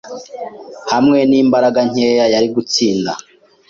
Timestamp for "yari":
2.33-2.47